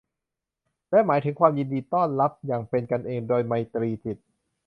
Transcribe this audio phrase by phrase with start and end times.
[0.91, 4.17] และหมายถึงความยินดีต้อนรับอย่างเป็นกันเองด้วยไมตรีจิต